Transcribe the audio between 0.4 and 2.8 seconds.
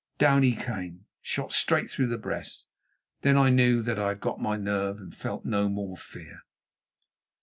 he came, shot straight through the breast.